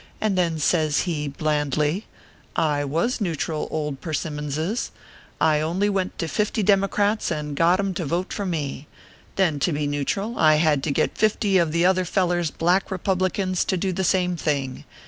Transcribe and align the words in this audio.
and 0.19 0.35
then 0.35 0.57
says 0.57 1.01
he, 1.01 1.27
blandly:" 1.27 2.07
I 2.75 2.83
was 2.83 3.21
neutral, 3.21 3.67
old 3.69 4.01
Persimmonses. 4.01 4.89
I 5.39 5.59
only 5.61 5.89
went 5.91 6.17
to 6.17 6.27
fifty 6.27 6.63
Democrats, 6.63 7.29
and 7.29 7.55
got 7.55 7.79
em 7.79 7.93
to 7.93 8.05
vote 8.05 8.33
for 8.33 8.43
me. 8.47 8.87
Then 9.35 9.59
to 9.59 9.71
be 9.71 9.85
neutral, 9.85 10.39
I 10.39 10.55
had 10.55 10.81
to 10.85 10.91
get 10.91 11.19
fifty 11.19 11.59
of 11.59 11.71
the 11.71 11.85
other 11.85 12.03
feller 12.03 12.39
s 12.39 12.49
Black 12.49 12.87
Kepublicans 12.87 13.63
to 13.67 13.77
do 13.77 13.93
the 13.93 14.03
same 14.03 14.35
thing. 14.35 14.85